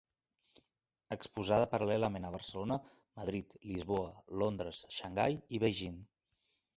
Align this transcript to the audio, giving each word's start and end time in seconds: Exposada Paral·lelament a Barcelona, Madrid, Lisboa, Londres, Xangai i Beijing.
Exposada 1.15 1.67
Paral·lelament 1.73 2.25
a 2.29 2.31
Barcelona, 2.35 2.77
Madrid, 3.19 3.53
Lisboa, 3.73 4.07
Londres, 4.45 4.81
Xangai 5.01 5.37
i 5.57 5.61
Beijing. 5.65 6.01